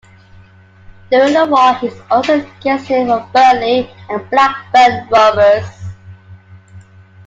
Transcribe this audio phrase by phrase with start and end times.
[1.11, 5.69] During the war he also guested for Burnley and Blackburn Rovers.